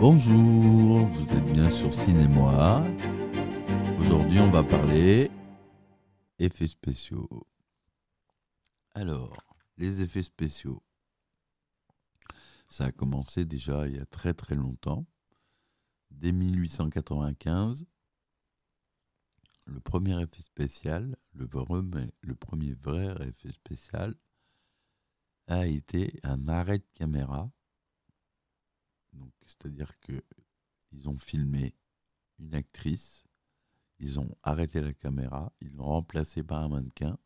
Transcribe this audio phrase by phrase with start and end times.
[0.00, 2.86] Bonjour, vous êtes bien sur Cinémoi.
[3.98, 5.28] Aujourd'hui, on va parler
[6.38, 7.28] effets spéciaux.
[8.94, 9.36] Alors,
[9.76, 10.84] les effets spéciaux.
[12.68, 15.04] Ça a commencé déjà il y a très très longtemps.
[16.12, 17.84] Dès 1895,
[19.66, 21.48] le premier effet spécial, le
[22.36, 24.14] premier vrai effet spécial,
[25.48, 27.50] a été un arrêt de caméra.
[29.12, 30.22] Donc, c'est-à-dire que
[30.92, 31.74] ils ont filmé
[32.38, 33.24] une actrice,
[33.98, 37.18] ils ont arrêté la caméra, ils l'ont remplacée par un mannequin,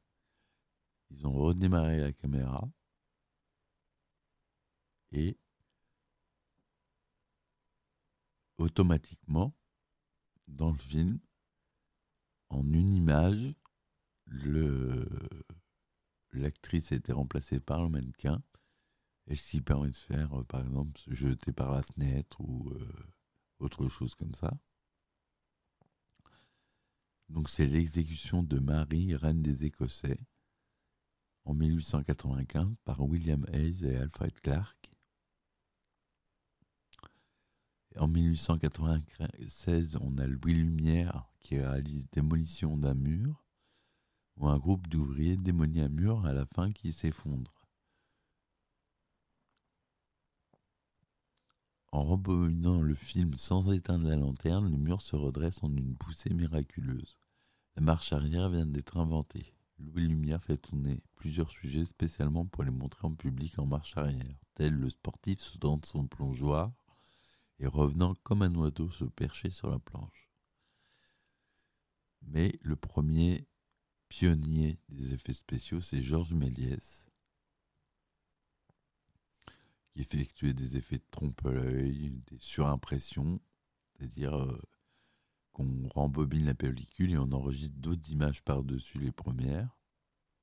[1.11, 2.69] ils ont redémarré la caméra
[5.13, 5.39] et
[8.59, 9.55] automatiquement,
[10.49, 11.19] dans le film,
[12.49, 13.55] en une image,
[14.27, 15.09] le
[16.33, 18.43] l'actrice a été remplacée par le mannequin,
[19.27, 22.71] et ce qui permet de faire, euh, par exemple, se jeter par la fenêtre ou
[22.71, 22.89] euh,
[23.59, 24.53] autre chose comme ça.
[27.29, 30.19] Donc c'est l'exécution de Marie, reine des Écossais,
[31.45, 34.93] en 1895 par William Hayes et Alfred Clark.
[37.97, 43.45] En 1896, on a Louis Lumière qui réalise Démolition d'un mur,
[44.37, 47.62] où un groupe d'ouvriers démolit un mur à la fin qui s'effondre.
[51.93, 56.33] En rembobinant le film sans éteindre la lanterne, le mur se redresse en une poussée
[56.33, 57.19] miraculeuse.
[57.77, 59.55] La marche arrière vient d'être inventée.
[59.79, 64.39] Louis Lumière fait tourner plusieurs sujets spécialement pour les montrer en public en marche arrière,
[64.55, 66.73] tel le sportif sautant de son plongeoir
[67.59, 70.31] et revenant comme un oiseau se percher sur la planche.
[72.23, 73.47] Mais le premier
[74.09, 77.07] pionnier des effets spéciaux, c'est Georges Méliès,
[79.93, 83.41] qui effectuait des effets de trompe-l'œil, des surimpressions,
[83.93, 84.61] c'est-à-dire euh,
[85.53, 89.79] qu'on rembobine la pellicule et on enregistre d'autres images par-dessus les premières,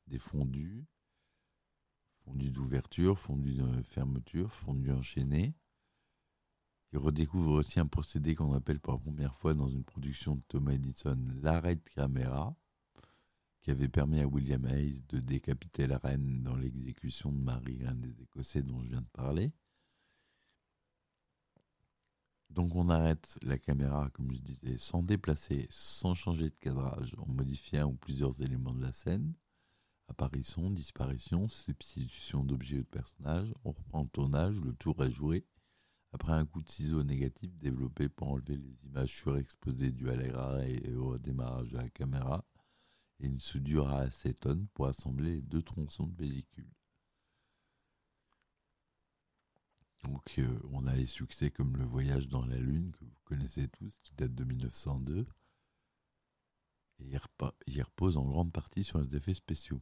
[0.08, 0.86] des fondus,
[2.24, 5.56] fondus d'ouverture, fondus de fermeture, fondus enchaînés.
[6.92, 10.42] Il redécouvre aussi un procédé qu'on appelle pour la première fois dans une production de
[10.48, 12.56] Thomas Edison l'arrêt de caméra,
[13.72, 18.22] avait permis à William Hayes de décapiter la reine dans l'exécution de Marie, reine des
[18.22, 19.52] Écossais dont je viens de parler.
[22.50, 27.28] Donc on arrête la caméra, comme je disais, sans déplacer, sans changer de cadrage, en
[27.32, 29.34] modifiant ou plusieurs éléments de la scène.
[30.08, 33.54] Apparition, disparition, substitution d'objets ou de personnages.
[33.64, 35.46] On reprend le tournage, le tour est joué
[36.12, 40.96] après un coup de ciseau négatif développé pour enlever les images surexposées dues à et
[40.96, 42.44] au démarrage de la caméra,
[43.20, 46.70] et une soudure à acétone pour assembler deux tronçons de pellicule.
[50.04, 53.68] Donc euh, on a les succès comme Le Voyage dans la Lune, que vous connaissez
[53.68, 55.26] tous, qui date de 1902,
[57.00, 57.18] et
[57.68, 59.82] il repose en grande partie sur les effets spéciaux.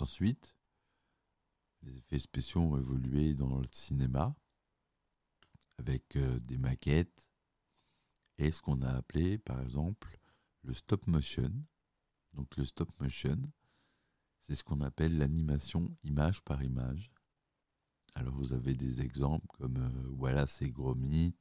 [0.00, 0.56] Ensuite,
[1.82, 4.34] les effets spéciaux ont évolué dans le cinéma
[5.78, 7.30] avec euh, des maquettes
[8.38, 10.18] et ce qu'on a appelé par exemple
[10.64, 11.50] le stop motion.
[12.32, 13.38] Donc le stop motion,
[14.40, 17.10] c'est ce qu'on appelle l'animation image par image.
[18.14, 21.36] Alors vous avez des exemples comme euh, Voilà c'est Gromit,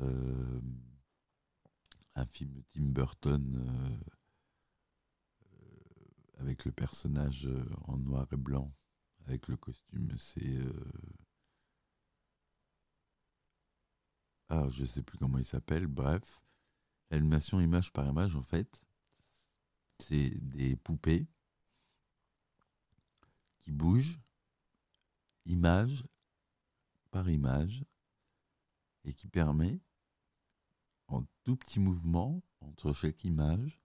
[0.00, 0.60] euh,
[2.14, 4.04] un film de Tim Burton
[6.38, 7.48] avec le personnage
[7.86, 8.72] en noir et blanc
[9.28, 10.10] avec le costume.
[10.16, 10.42] C'est.
[10.42, 10.72] Euh...
[14.48, 15.86] Ah, je sais plus comment il s'appelle.
[15.86, 16.40] Bref,
[17.10, 18.84] l'animation image par image, en fait,
[19.98, 21.26] c'est des poupées
[23.58, 24.20] qui bougent,
[25.46, 26.04] image
[27.10, 27.84] par image,
[29.04, 29.80] et qui permet,
[31.06, 33.80] en tout petit mouvement entre chaque image,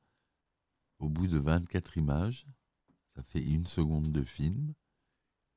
[0.99, 2.45] au bout de 24 images,
[3.15, 4.73] ça fait une seconde de film,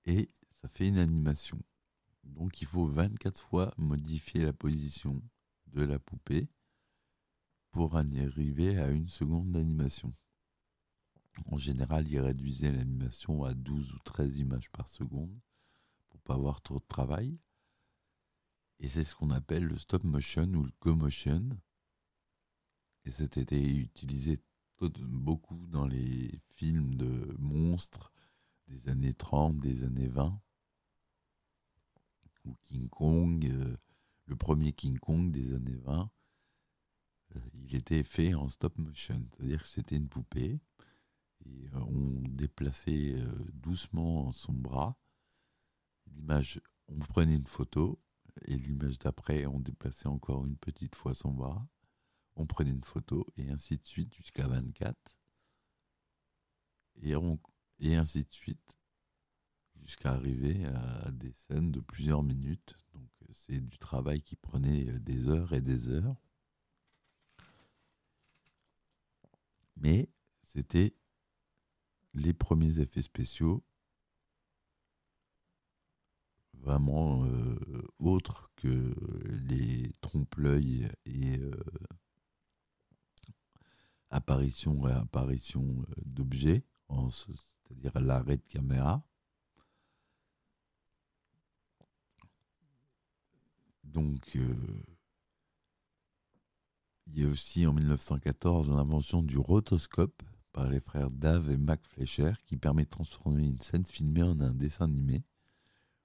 [0.05, 1.61] et ça fait une animation.
[2.25, 5.23] Donc il faut 24 fois modifier la position
[5.69, 6.49] de la poupée
[7.76, 10.11] pour en arriver à une seconde d'animation.
[11.44, 15.38] En général, il réduisait l'animation à 12 ou 13 images par seconde
[16.08, 17.38] pour pas avoir trop de travail.
[18.81, 21.50] Et c'est ce qu'on appelle le stop motion ou le go motion.
[23.05, 24.40] Et c'était utilisé
[24.81, 28.11] beaucoup dans les films de monstres
[28.69, 30.40] des années 30, des années 20,
[32.46, 33.76] ou King Kong, euh,
[34.25, 36.16] le premier King Kong des années 20, euh,
[37.55, 40.61] il était fait en stop motion, c'est-à-dire que c'était une poupée,
[41.44, 43.17] et euh, on déplaçait
[43.52, 44.96] doucement son bras,
[46.06, 48.00] l'image, on prenait une photo,
[48.43, 51.67] et l'image d'après, on déplaçait encore une petite fois son bras,
[52.37, 54.96] on prenait une photo, et ainsi de suite jusqu'à 24.
[57.02, 57.14] Et,
[57.81, 58.76] et ainsi de suite
[59.82, 62.76] jusqu'à arriver à des scènes de plusieurs minutes.
[62.94, 66.17] Donc c'est du travail qui prenait des heures et des heures.
[69.76, 70.08] Mais
[70.43, 70.94] c'était
[72.14, 73.62] les premiers effets spéciaux
[76.67, 77.56] vraiment euh,
[77.99, 78.94] autres que
[79.49, 81.52] les trompe-l'œil et euh,
[84.11, 89.02] apparition et apparition euh, d'objets, c'est-à-dire l'arrêt de caméra.
[93.84, 94.37] Donc,
[97.06, 100.23] il y a aussi en 1914 l'invention du rotoscope
[100.53, 104.41] par les frères Dave et Mac Fleischer qui permet de transformer une scène filmée en
[104.41, 105.23] un dessin animé.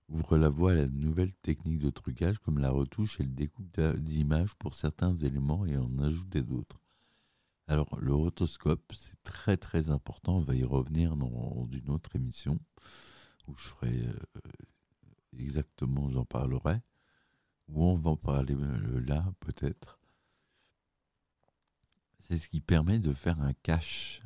[0.10, 3.80] Ouvre la voie à la nouvelle technique de trucage comme la retouche et le découpe
[3.98, 6.82] d'images pour certains éléments et en ajouter d'autres.
[7.68, 12.60] Alors le rotoscope, c'est très très important, on va y revenir dans une autre émission
[13.48, 14.52] où je ferai euh,
[15.38, 16.82] exactement, j'en parlerai,
[17.70, 20.01] où on va en parler euh, là peut-être
[22.32, 24.22] c'est ce qui permet de faire un cache.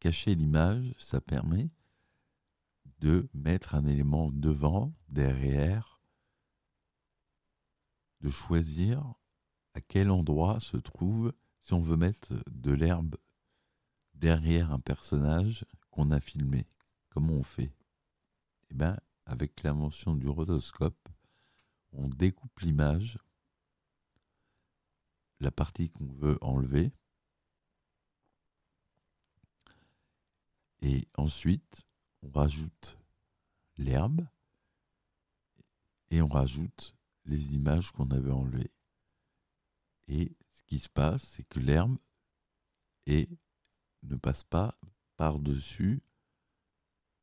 [0.00, 1.68] Cacher l'image, ça permet
[3.00, 6.00] de mettre un élément devant, derrière,
[8.22, 9.02] de choisir
[9.74, 13.16] à quel endroit se trouve, si on veut mettre de l'herbe
[14.14, 16.66] derrière un personnage qu'on a filmé.
[17.10, 17.76] Comment on fait?
[18.70, 21.08] Eh bien, avec l'invention du rotoscope,
[21.92, 23.18] on découpe l'image
[25.40, 26.92] la partie qu'on veut enlever.
[30.80, 31.86] Et ensuite,
[32.22, 32.98] on rajoute
[33.76, 34.26] l'herbe
[36.10, 38.70] et on rajoute les images qu'on avait enlevées.
[40.08, 41.98] Et ce qui se passe, c'est que l'herbe
[43.06, 44.78] ne passe pas
[45.16, 46.02] par-dessus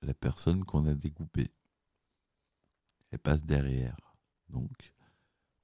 [0.02, 1.52] la personne qu'on a découpée.
[3.12, 4.16] Elle passe derrière.
[4.50, 4.94] Donc,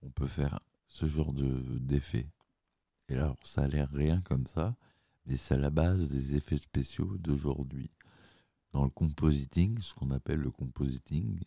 [0.01, 2.27] on peut faire ce genre d'effet.
[3.11, 4.73] Et alors, ça a l'air rien comme ça,
[5.25, 7.91] mais c'est à la base des effets spéciaux d'aujourd'hui.
[8.71, 11.41] Dans le compositing, ce qu'on appelle le compositing,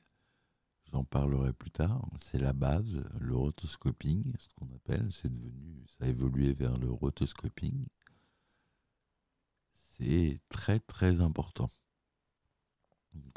[0.92, 6.04] j'en parlerai plus tard, c'est la base, le rotoscoping, ce qu'on appelle, c'est devenu, ça
[6.04, 7.86] a évolué vers le rotoscoping.
[9.72, 11.70] C'est très très important.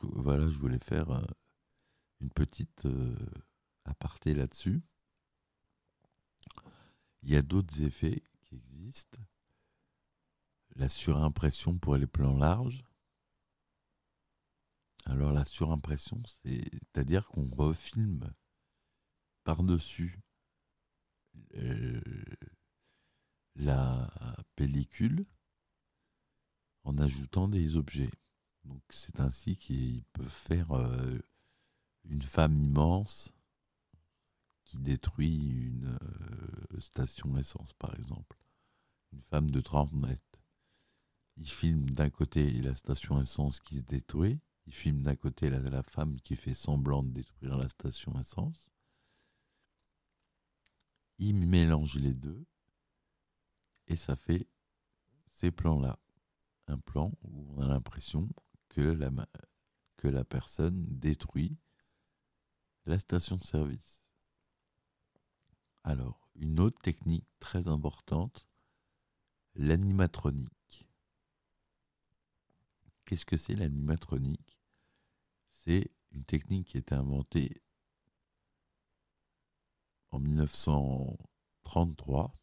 [0.01, 1.25] voilà, je voulais faire euh,
[2.19, 3.15] une petite euh,
[3.85, 4.81] aparté là-dessus.
[7.27, 9.19] Il y a d'autres effets qui existent.
[10.77, 12.85] La surimpression pour les plans larges.
[15.03, 18.33] Alors la surimpression, c'est-à-dire qu'on refilme
[19.44, 20.21] par-dessus
[21.56, 22.01] euh,
[23.56, 24.09] la
[24.56, 25.25] pellicule
[26.85, 28.12] en ajoutant des objets.
[28.63, 31.19] Donc c'est ainsi qu'ils peuvent faire euh,
[32.06, 33.33] une femme immense
[34.68, 38.38] qui détruit une euh, station essence, par exemple.
[39.14, 40.22] Une femme de 30 mètres.
[41.38, 45.84] Il filme d'un côté la station essence qui se détruit, il filme d'un côté la,
[45.84, 48.70] femme qui fait semblant de détruire la station essence.
[51.20, 52.46] Il mélange les deux
[53.88, 54.48] et ça fait
[55.34, 55.98] ces plans-là.
[56.68, 58.27] Un plan où on a l'impression
[58.68, 59.10] que la,
[59.96, 61.58] que la personne détruit
[62.86, 64.07] la station de service.
[65.88, 68.46] Alors, une autre technique très importante,
[69.56, 70.86] l'animatronique.
[73.06, 74.60] Qu'est-ce que c'est l'animatronique?
[75.50, 77.62] C'est une technique qui a été inventée
[80.12, 82.38] en 1933.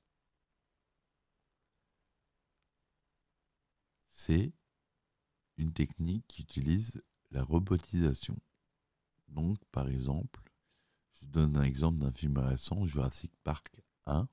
[4.08, 4.54] C'est
[5.58, 8.38] une technique qui utilise la robotisation.
[9.28, 10.43] Donc, par exemple,
[11.20, 13.70] je donne un exemple d'un film récent, Jurassic Park
[14.06, 14.28] 1,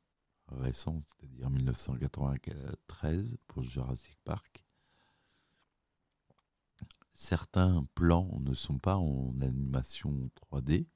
[0.47, 4.63] récent, c'est-à-dire 1993 pour Jurassic Park.
[7.13, 10.87] Certains plans ne sont pas en animation 3D,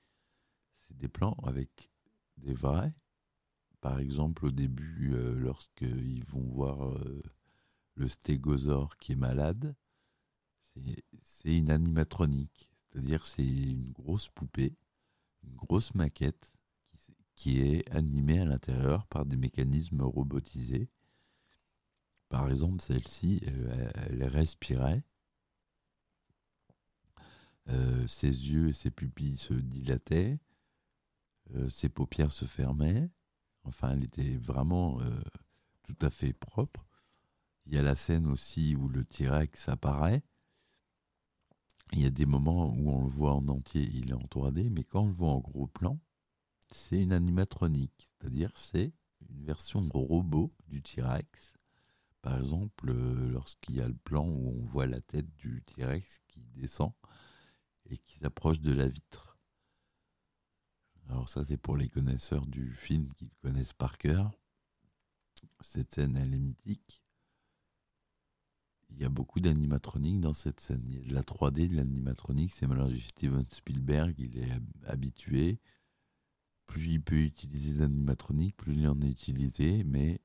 [0.80, 1.92] c'est des plans avec
[2.38, 2.94] des vrais.
[3.82, 7.22] Par exemple, au début, euh, lorsqu'ils vont voir euh,
[7.96, 9.76] le stégosaure qui est malade,
[11.22, 14.76] c'est une animatronique, c'est-à-dire c'est une grosse poupée
[15.56, 16.54] grosse maquette
[17.36, 20.90] qui, est animée à l'intérieur par des mécanismes robotisés.
[22.30, 25.04] Par exemple, celle-ci, euh, elle, respirait.
[27.70, 30.40] Euh, ses yeux et ses pupilles se dilataient.
[31.56, 33.10] euh, ses paupières se fermaient.
[33.64, 35.00] Enfin, elle était vraiment
[35.84, 36.86] tout à fait propre.
[37.66, 40.24] Il y a la scène aussi où le T-Rex apparaît.
[41.92, 44.70] Il y a des moments où on le voit en entier, il est en 3D,
[44.70, 46.00] mais quand on le voit en gros plan,
[46.72, 48.92] c'est une animatronique, c'est-à-dire c'est
[49.30, 51.54] une version robot du T-Rex.
[52.22, 56.22] Par exemple, euh, lorsqu'il y a le plan où on voit la tête du T-Rex
[56.28, 56.92] qui descend
[57.90, 59.38] et qui s'approche de la vitre.
[61.10, 64.32] Alors ça, c'est pour les connaisseurs du film qui le connaissent par cœur.
[65.62, 67.02] Cette scène, elle est mythique.
[68.96, 70.82] Il y a beaucoup d'animatronique dans cette scène.
[70.88, 72.54] Il y a de la 3D, de l'animatronique.
[72.54, 75.60] C'est malheureusement Steven Spielberg, il est habitué.
[76.66, 79.84] Plus il peut utiliser d'animatronique, plus il en est utilisé.
[79.84, 80.22] Mais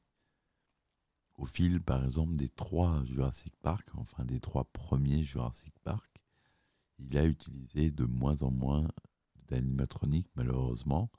[1.37, 6.09] au fil, par exemple, des trois Jurassic Park, enfin des trois premiers Jurassic Park,
[7.01, 8.89] il a utilisé de moins en moins
[9.49, 11.11] d'animatronique, malheureusement,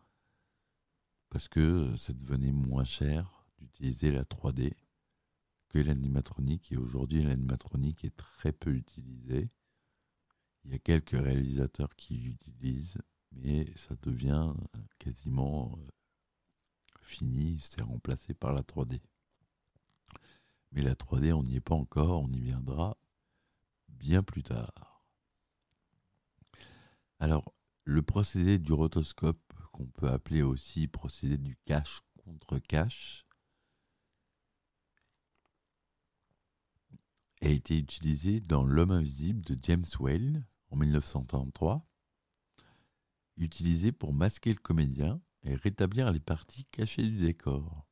[1.30, 4.74] parce que ça devenait moins cher d'utiliser la 3D
[5.72, 6.72] que l'animatronique.
[6.72, 9.50] Et aujourd'hui, l'animatronique est très peu utilisée.
[10.64, 12.98] Il y a quelques réalisateurs qui l'utilisent,
[13.32, 14.54] mais ça devient
[15.00, 15.92] quasiment euh,
[17.02, 19.00] fini, c'est remplacé par la 3D.
[20.74, 22.98] Mais la 3D, on n'y est pas encore, on y viendra
[23.88, 25.04] bien plus tard.
[27.20, 29.40] Alors, le procédé du rotoscope,
[29.72, 33.26] qu'on peut appeler aussi procédé du cache contre cache,
[37.42, 41.88] a été utilisé dans L'homme invisible de James Whale en 1933,
[43.38, 47.86] utilisé pour masquer le comédien et rétablir les parties cachées du décor.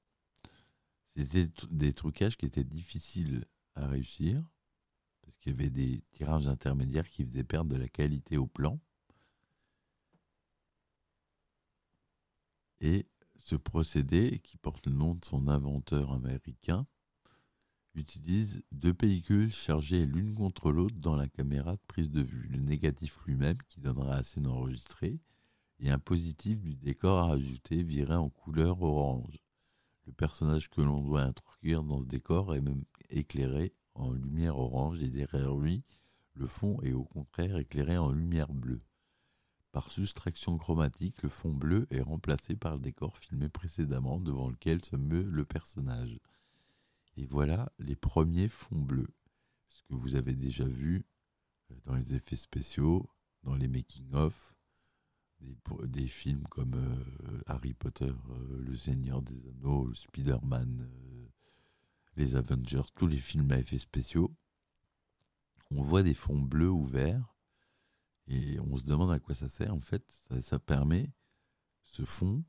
[1.15, 4.43] C'était des trucages qui étaient difficiles à réussir,
[5.21, 8.79] parce qu'il y avait des tirages intermédiaires qui faisaient perdre de la qualité au plan.
[12.81, 13.07] Et
[13.43, 16.87] ce procédé, qui porte le nom de son inventeur américain,
[17.95, 22.47] utilise deux pellicules chargées l'une contre l'autre dans la caméra de prise de vue.
[22.49, 25.19] Le négatif lui-même, qui donnera la scène enregistrée,
[25.79, 29.39] et un positif du décor à ajouter viré en couleur orange.
[30.05, 35.01] Le personnage que l'on doit introduire dans ce décor est même éclairé en lumière orange
[35.01, 35.83] et derrière lui,
[36.33, 38.81] le fond est au contraire éclairé en lumière bleue.
[39.71, 44.83] Par soustraction chromatique, le fond bleu est remplacé par le décor filmé précédemment devant lequel
[44.83, 46.19] se meut le personnage.
[47.19, 49.13] Et voilà les premiers fonds bleus.
[49.67, 51.05] Ce que vous avez déjà vu
[51.69, 53.09] euh, dans les effets spéciaux,
[53.43, 54.55] dans les making-of,
[55.83, 60.89] des, films comme euh, Harry Potter, euh, Le Seigneur des Anneaux, Spider-Man,
[62.15, 64.33] les Avengers, tous les films à effets spéciaux.
[65.71, 67.35] On voit des fonds bleus ou verts
[68.27, 69.73] et on se demande à quoi ça sert.
[69.73, 70.05] En fait,
[70.39, 71.11] ça, permet,
[71.83, 72.45] ce fond,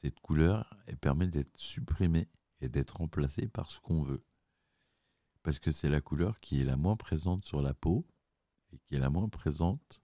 [0.00, 2.28] cette couleur, elle permet d'être supprimée
[2.60, 4.24] et d'être remplacée par ce qu'on veut.
[5.42, 8.06] Parce que c'est la couleur qui est la moins présente sur la peau
[8.72, 10.02] et qui est la moins présente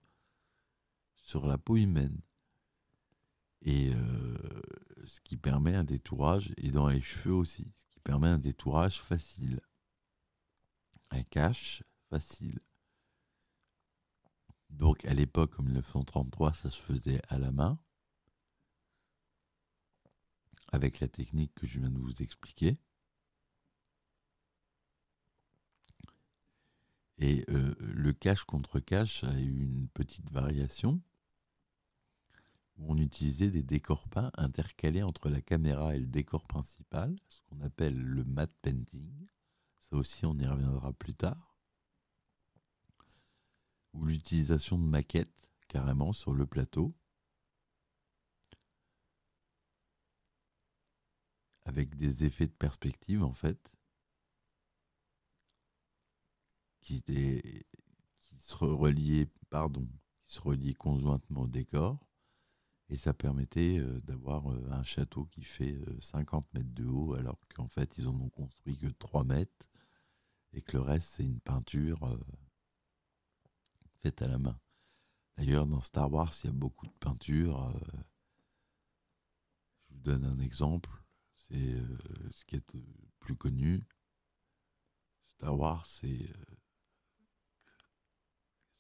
[1.17, 2.21] sur la peau humaine.
[3.63, 4.63] Et euh,
[5.07, 9.01] ce qui permet un détourage, et dans les cheveux aussi, ce qui permet un détourage
[9.01, 9.61] facile.
[11.11, 12.61] Un cache facile.
[14.71, 17.79] Donc à l'époque, en 1933, ça se faisait à la main,
[20.75, 22.79] avec la technique que je viens de vous expliquer.
[27.19, 31.01] Et euh, le cache contre cache a eu une petite variation
[32.77, 37.41] où on utilisait des décors peints intercalés entre la caméra et le décor principal, ce
[37.43, 39.29] qu'on appelle le matte painting.
[39.79, 41.55] Ça aussi, on y reviendra plus tard
[43.95, 46.95] ou l'utilisation de maquettes carrément sur le plateau,
[51.65, 53.75] avec des effets de perspective en fait,
[56.81, 59.87] qui, qui se reliaient, pardon,
[60.27, 61.99] qui se reliaient conjointement au décor,
[62.91, 67.15] et ça permettait euh, d'avoir euh, un château qui fait 50 euh, mètres de haut,
[67.15, 69.71] alors qu'en fait ils en ont construit que 3 mètres,
[70.53, 72.05] et que le reste c'est une peinture
[74.21, 74.59] à la main.
[75.37, 77.73] D'ailleurs, dans Star Wars, il y a beaucoup de peintures.
[79.89, 81.04] Je vous donne un exemple.
[81.55, 81.99] C'est euh,
[82.33, 82.65] ce qui est
[83.21, 83.87] plus connu.
[85.25, 86.57] Star Wars, c'est euh,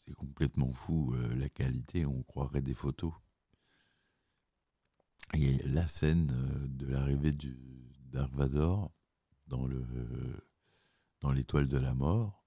[0.04, 1.14] c'est complètement fou.
[1.36, 3.12] la qualité, on croirait des photos.
[5.34, 6.26] Et la scène
[6.66, 7.56] de l'arrivée du
[8.10, 8.92] Dark Vador
[9.46, 9.86] dans le
[11.20, 12.44] dans l'étoile de la mort,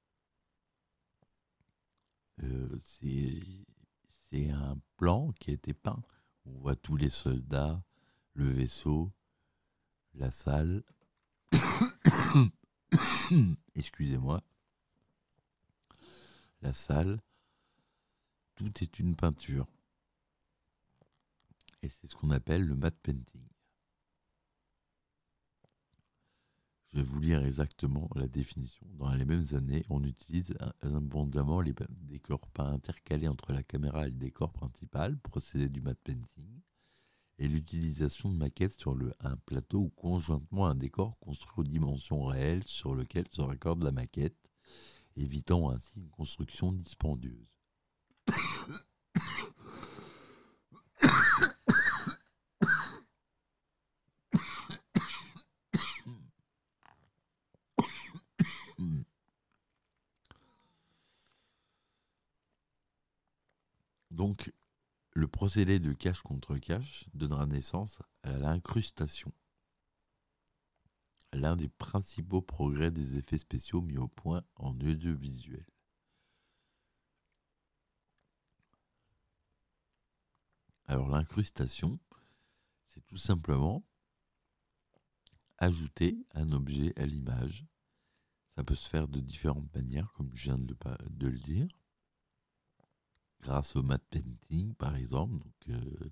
[2.43, 6.03] euh, c'est un plan qui a été peint.
[6.46, 7.81] On voit tous les soldats,
[8.34, 9.12] le vaisseau,
[10.17, 10.83] la salle.
[13.75, 14.43] Excusez-moi.
[16.62, 17.21] La salle.
[18.55, 19.67] Tout est une peinture.
[21.83, 23.43] Et c'est ce qu'on appelle le matte painting.
[26.89, 28.88] Je vais vous lire exactement la définition.
[28.95, 34.12] Dans les mêmes années, on utilise abondamment les décors peints intercalés entre la caméra et
[34.12, 36.62] le décor principal, procédé du matte painting,
[37.39, 42.25] et l'utilisation de maquettes sur le, un plateau ou conjointement un décor construit aux dimensions
[42.25, 44.38] réelles sur lequel se raccorde la maquette,
[45.15, 47.48] évitant ainsi une construction dispendieuse.
[64.10, 64.51] Donc,
[65.17, 69.33] le procédé de cache contre cache donnera naissance à l'incrustation,
[71.33, 75.65] l'un des principaux progrès des effets spéciaux mis au point en audiovisuel.
[80.86, 82.00] Alors l'incrustation,
[82.86, 83.83] c'est tout simplement
[85.57, 87.65] ajouter un objet à l'image.
[88.55, 91.67] Ça peut se faire de différentes manières, comme je viens de le, dire
[93.41, 96.12] grâce au matte painting par exemple, donc euh,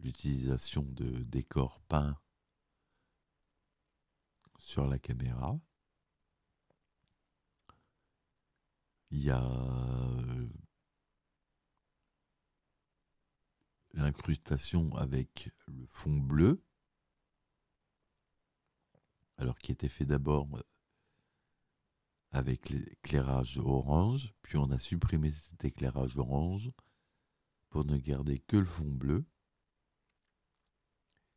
[0.00, 2.18] l'utilisation de décors peints
[4.58, 5.58] sur la caméra.
[9.10, 10.48] Il y a euh,
[13.92, 16.62] l'incrustation avec le fond bleu,
[19.38, 20.48] alors qui était fait d'abord
[22.36, 26.70] avec l'éclairage orange, puis on a supprimé cet éclairage orange
[27.70, 29.24] pour ne garder que le fond bleu.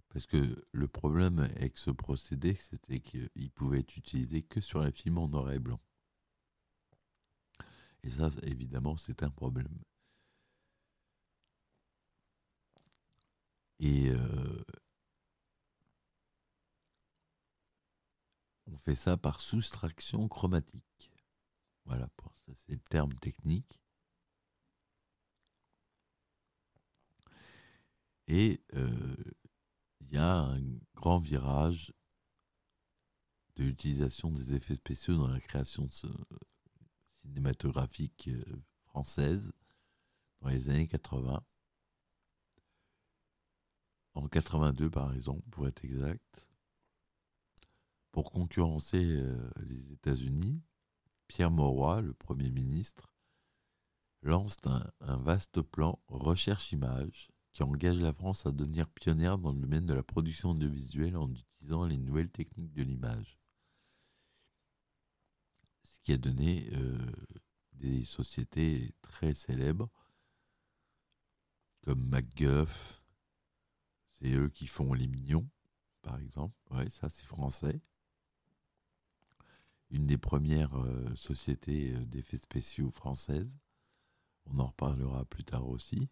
[0.09, 4.91] Parce que le problème avec ce procédé, c'était qu'il pouvait être utilisé que sur les
[4.91, 5.79] films en noir et blanc.
[8.03, 9.79] Et ça, évidemment, c'est un problème.
[13.79, 14.63] Et euh,
[18.71, 21.11] On fait ça par soustraction chromatique.
[21.85, 22.07] Voilà,
[22.45, 23.79] ça c'est le terme technique.
[28.27, 29.15] Et euh,
[30.01, 30.61] il y a un
[30.93, 31.93] grand virage
[33.55, 35.87] de l'utilisation des effets spéciaux dans la création
[37.23, 38.43] cinématographique euh,
[38.85, 39.51] française
[40.41, 41.41] dans les années 80.
[44.13, 46.48] En 82 par exemple, pour être exact
[48.11, 50.61] pour concurrencer euh, les États-Unis,
[51.27, 53.13] Pierre Mauroy, le Premier ministre,
[54.21, 59.85] lance un, vaste plan recherche-image qui engage la France à devenir pionnière dans le domaine
[59.85, 63.39] de la production audiovisuelle en utilisant les nouvelles techniques de l'image.
[65.83, 66.97] Ce qui a donné euh,
[67.73, 69.89] des sociétés très célèbres
[71.81, 73.01] comme MacGuff,
[74.13, 75.49] c'est eux qui font Les Mignons,
[76.01, 76.55] par exemple.
[76.71, 77.81] Ouais, ça c'est français
[79.89, 83.57] une des premières euh, sociétés euh, d'effets spéciaux françaises.
[84.45, 86.09] On en reparlera plus tard aussi.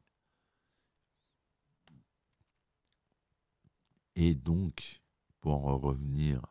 [4.16, 5.02] Et donc,
[5.40, 6.42] pour en revenir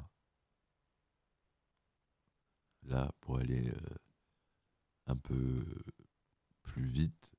[2.84, 3.96] là, pour aller euh,
[5.06, 5.64] un peu
[6.62, 7.32] plus vite,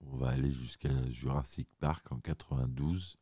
[0.00, 3.16] on va aller jusqu'à Jurassic Park en 92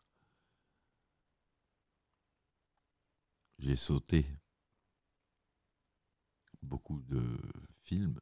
[3.58, 4.26] j'ai sauté
[6.62, 7.22] beaucoup de
[7.82, 8.20] films.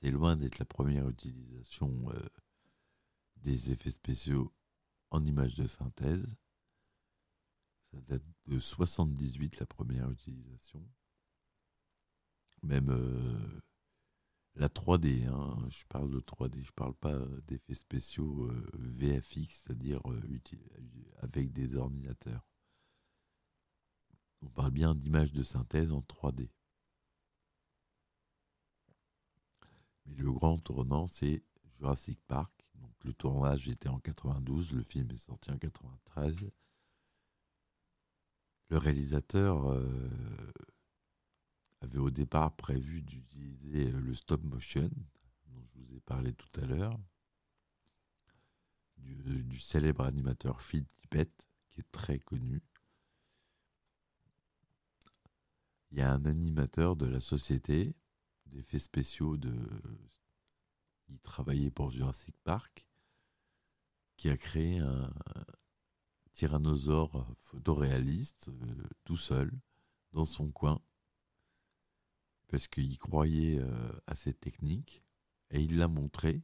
[0.00, 2.28] C'est loin d'être la première utilisation euh,
[3.36, 4.52] des effets spéciaux
[5.10, 6.36] en images de synthèse.
[7.90, 10.86] Ça date de 78 la première utilisation.
[12.62, 13.60] Même euh,
[14.54, 20.00] la 3D, hein, je parle de 3D, je parle pas d'effets spéciaux euh, VFX, c'est-à-dire
[21.22, 22.49] avec des ordinateurs.
[24.42, 26.48] On parle bien d'images de synthèse en 3D.
[30.06, 31.42] Mais le grand tournant, c'est
[31.78, 32.52] Jurassic Park.
[32.74, 36.50] Donc le tournage était en 92, le film est sorti en 93.
[38.70, 40.52] Le réalisateur euh,
[41.80, 44.88] avait au départ prévu d'utiliser le stop motion,
[45.48, 46.98] dont je vous ai parlé tout à l'heure,
[48.96, 52.62] du, du, célèbre animateur Phil Tippett, qui est très connu.
[55.90, 57.94] Il y a un animateur de la société
[58.46, 59.54] d'effets spéciaux de.
[61.08, 62.86] Il travaillé pour Jurassic Park,
[64.16, 65.12] qui a créé un
[66.32, 69.50] tyrannosaure photoréaliste euh, tout seul
[70.12, 70.80] dans son coin
[72.50, 75.04] parce qu'il croyait euh, à cette technique
[75.50, 76.42] et il l'a montré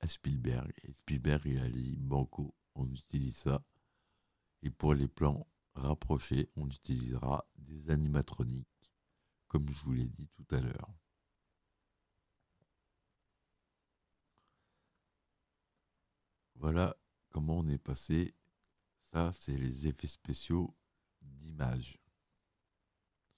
[0.00, 0.72] à Spielberg.
[0.94, 3.62] Spielberg il a dit Banco, on utilise ça.
[4.62, 5.46] Et pour les plans
[5.78, 8.92] rapprochés, on utilisera des animatroniques,
[9.48, 10.94] comme je vous l'ai dit tout à l'heure.
[16.56, 16.96] Voilà
[17.30, 18.34] comment on est passé.
[19.12, 20.74] Ça, c'est les effets spéciaux
[21.22, 21.98] d'image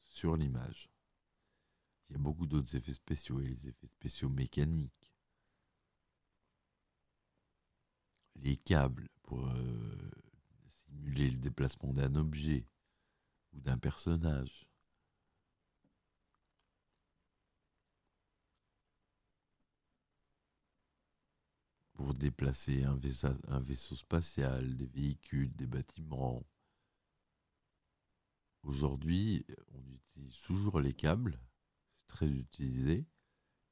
[0.02, 0.90] sur l'image.
[2.08, 5.14] Il y a beaucoup d'autres effets spéciaux et les effets spéciaux mécaniques.
[8.36, 10.10] Les câbles pour euh,
[10.90, 12.66] simuler le déplacement d'un objet
[13.52, 14.66] ou d'un personnage.
[21.94, 26.42] Pour déplacer un vaisseau spatial, des véhicules, des bâtiments.
[28.62, 31.38] Aujourd'hui, on utilise toujours les câbles,
[31.92, 33.06] c'est très utilisé,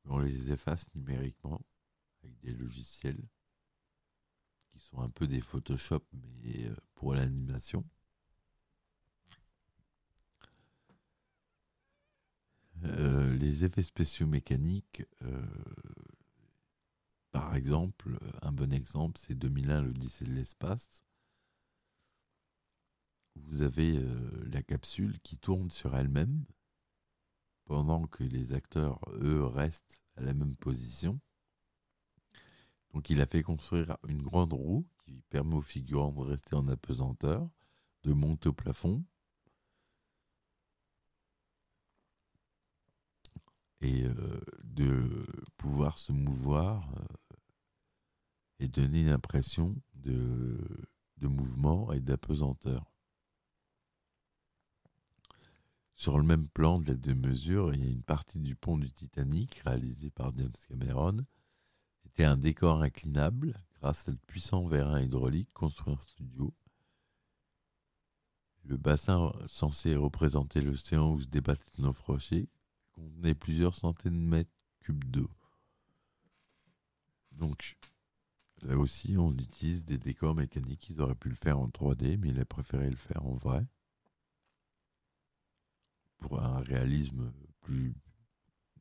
[0.04, 1.64] mais on les efface numériquement
[2.22, 3.28] avec des logiciels
[4.78, 6.04] qui sont un peu des Photoshop,
[6.42, 7.84] mais euh, pour l'animation.
[12.84, 15.42] Euh, les effets spéciaux mécaniques, euh,
[17.32, 21.02] par exemple, un bon exemple, c'est 2001, l'Odyssée de l'espace
[23.36, 24.04] vous avez
[24.52, 26.44] la capsule qui tourne sur elle-même
[27.66, 31.20] pendant que les acteurs, eux, restent à la même position.
[32.94, 36.68] Donc il a fait construire une grande roue qui permet aux figurants de rester en
[36.68, 37.48] apesanteur,
[38.05, 39.05] de monter au plafond.
[43.81, 45.24] Et euh, de
[45.57, 47.37] pouvoir se mouvoir euh,
[48.59, 50.59] et donner une impression de,
[51.18, 52.90] de mouvement et d'apesanteur.
[55.94, 58.90] Sur le même plan de la deux-mesures, il y a une partie du pont du
[58.92, 61.24] Titanic, réalisé par James Cameron,
[62.18, 66.52] était un décor inclinable grâce à de puissants vérins hydrauliques construits en studio.
[68.64, 72.48] Le bassin censé représenter l'océan où se débattaient nos rochers
[72.90, 74.50] contenait plusieurs centaines de mètres
[74.81, 75.31] cubes d'eau.
[77.31, 77.78] Donc,
[78.62, 80.90] là aussi, on utilise des décors mécaniques.
[80.90, 83.64] Ils auraient pu le faire en 3D, mais il a préféré le faire en vrai
[86.18, 87.94] pour un réalisme plus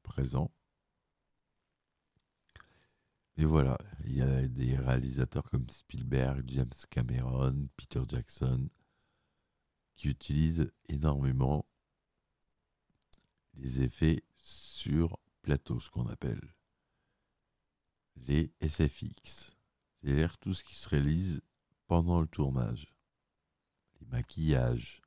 [0.02, 0.52] présent.
[3.39, 8.67] Et voilà, il y a des réalisateurs comme Spielberg, James Cameron, Peter Jackson,
[9.95, 11.65] qui utilisent énormément
[13.54, 16.56] les effets sur plateau, ce qu'on appelle
[18.26, 19.56] les SFX.
[20.02, 21.41] C'est-à-dire tout ce qui se réalise
[21.86, 22.91] pendant le tournage.
[24.00, 25.02] Les maquillages,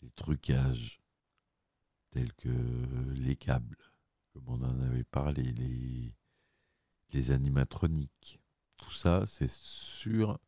[0.00, 1.02] les trucages,
[2.10, 2.48] tels que
[3.14, 3.76] les câbles,
[4.32, 6.15] comme on en avait parlé, les,
[7.16, 8.38] les animatroniques.
[8.76, 10.38] Tout ça, c'est sur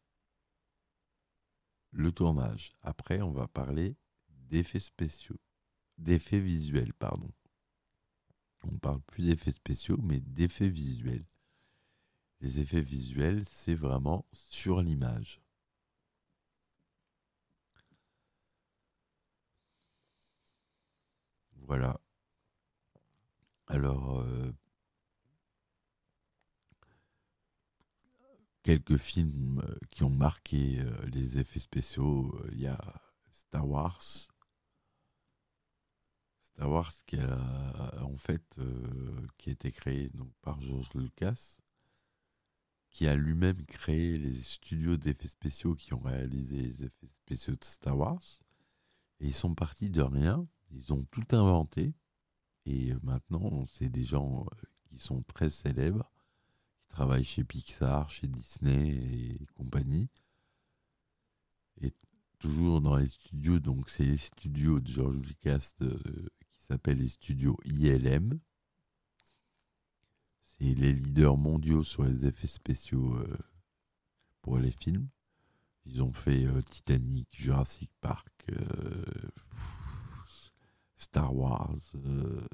[1.92, 2.74] le tournage.
[2.82, 3.96] Après, on va parler
[4.28, 5.40] d'effets spéciaux,
[5.96, 7.30] d'effets visuels, pardon.
[8.64, 11.24] On parle plus d'effets spéciaux, mais d'effets visuels.
[12.42, 15.40] Les effets visuels, c'est vraiment sur l'image.
[21.66, 21.98] Voilà.
[23.68, 24.52] Alors, euh,
[28.68, 32.78] quelques films euh, qui ont marqué euh, les effets spéciaux, il y a
[33.30, 34.02] Star Wars.
[36.42, 38.60] Star Wars qui a en fait
[39.38, 41.56] qui a été créé donc par George Lucas,
[42.90, 47.64] qui a lui-même créé les studios d'effets spéciaux qui ont réalisé les effets spéciaux de
[47.64, 48.42] Star Wars.
[49.20, 51.94] Et ils sont partis de rien ils ont tout inventé.
[52.66, 56.10] Et maintenant, c'est des gens euh, qui sont très célèbres,
[56.88, 60.08] qui travaillent chez Pixar, chez Disney et compagnie.
[61.80, 61.92] Et
[62.38, 65.98] toujours dans les studios, donc c'est les studios de George Lucas euh,
[66.50, 68.38] qui s'appellent les studios ILM.
[70.42, 73.38] C'est les leaders mondiaux sur les effets spéciaux euh,
[74.42, 75.08] pour les films.
[75.86, 78.28] Ils ont fait Titanic, Jurassic Park,
[80.98, 81.78] Star Wars.
[81.94, 82.46] Euh.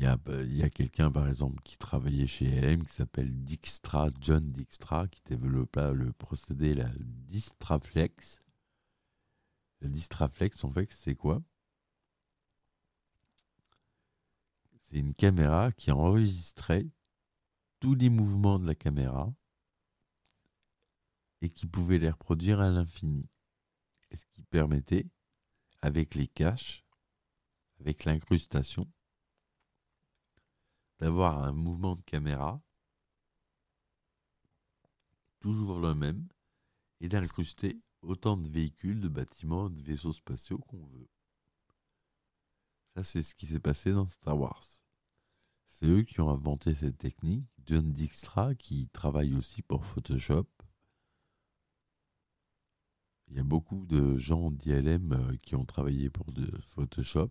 [0.00, 4.08] Il y a, y a quelqu'un, par exemple, qui travaillait chez LM qui s'appelle Dijkstra,
[4.18, 8.40] John Dijkstra, qui développa le procédé, la Distraflex.
[9.82, 11.42] La Distraflex, en fait, c'est quoi?
[14.78, 16.86] C'est une caméra qui enregistrait
[17.78, 19.30] tous les mouvements de la caméra
[21.42, 23.28] et qui pouvait les reproduire à l'infini.
[24.14, 25.10] Ce qui permettait,
[25.82, 26.86] avec les caches,
[27.80, 28.90] avec l'incrustation,
[31.00, 32.62] d'avoir un mouvement de caméra
[35.40, 36.28] toujours le même
[37.00, 41.08] et d'incruster autant de véhicules, de bâtiments, de vaisseaux spatiaux qu'on veut.
[42.94, 44.64] Ça, c'est ce qui s'est passé dans Star Wars.
[45.64, 47.46] C'est eux qui ont inventé cette technique.
[47.64, 50.46] John Dijkstra, qui travaille aussi pour Photoshop.
[53.28, 56.26] Il y a beaucoup de gens d'ILM euh, qui ont travaillé pour
[56.60, 57.30] Photoshop.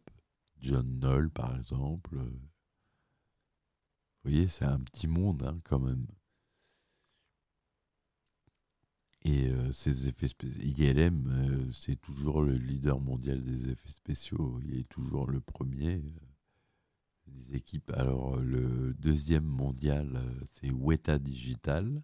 [0.60, 2.17] John Knoll, par exemple.
[4.23, 6.05] Vous voyez, c'est un petit monde hein, quand même.
[9.23, 14.60] Et euh, ces effets spéciaux, ILM, euh, c'est toujours le leader mondial des effets spéciaux.
[14.63, 17.91] Il est toujours le premier euh, des équipes.
[17.95, 20.21] Alors, le deuxième mondial,
[20.53, 22.01] c'est Weta Digital,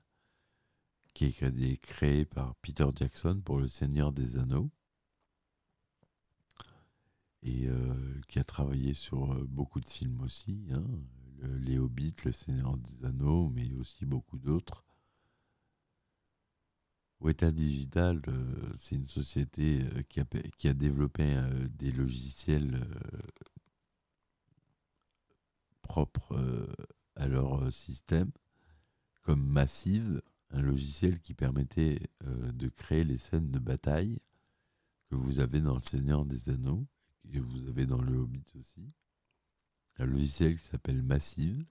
[1.13, 4.69] qui est créé par Peter Jackson pour Le Seigneur des Anneaux.
[7.43, 7.67] Et
[8.27, 10.65] qui a travaillé sur beaucoup de films aussi.
[10.71, 10.83] Hein,
[11.41, 14.85] les Hobbits, Le Seigneur des Anneaux, mais aussi beaucoup d'autres.
[17.21, 20.25] Weta Digital, euh, c'est une société euh, qui, a,
[20.57, 22.85] qui, a, développé euh, des logiciels
[25.81, 26.67] propres
[27.15, 28.31] à leur système,
[29.21, 34.19] comme Massive, un logiciel qui permettait de créer les scènes de bataille
[35.09, 36.87] que vous avez dans Le Seigneur des Anneaux,
[37.23, 38.91] et que vous avez dans Le Hobbit aussi.
[39.97, 41.65] Un logiciel qui s'appelle Massive.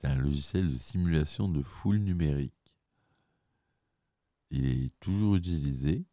[0.00, 2.52] C'est un logiciel de simulation de foule numérique
[4.50, 6.04] il est toujours utilisé.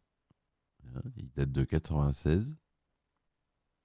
[0.94, 2.56] Hein, il date de 96.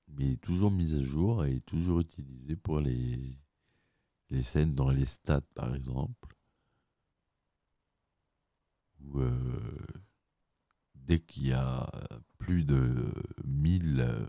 [0.10, 3.38] Mais il est toujours mis à jour et toujours utilisé pour les,
[4.30, 6.36] les scènes dans les stades, par exemple.
[9.16, 9.78] Euh,
[10.96, 11.90] dès qu'il y a
[12.38, 13.14] plus de
[13.46, 14.28] 1000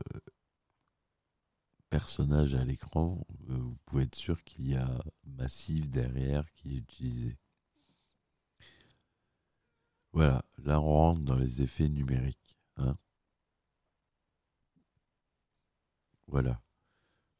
[2.02, 6.78] personnages à l'écran, euh, vous pouvez être sûr qu'il y a Massif derrière qui est
[6.78, 7.38] utilisé.
[10.12, 12.58] Voilà, là on rentre dans les effets numériques.
[12.76, 12.96] Hein.
[16.26, 16.60] voilà.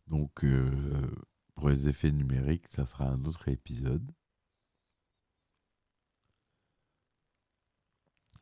[0.07, 1.11] Donc euh,
[1.57, 4.13] pour les effets numériques, ça sera un autre épisode.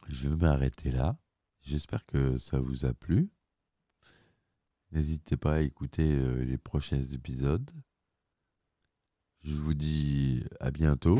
[0.08, 1.16] Je vais m'arrêter là.
[1.62, 3.30] J'espère que ça vous a plu.
[4.92, 7.70] N'hésitez pas à écouter euh, les prochains épisodes.
[9.42, 11.18] Je vous dis à bientôt.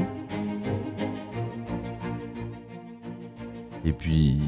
[3.84, 4.38] Et puis,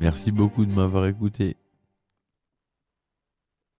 [0.00, 1.56] merci beaucoup de m'avoir écouté.